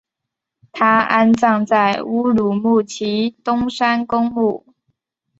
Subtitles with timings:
[0.71, 4.65] 他安葬在乌鲁木齐东山公墓。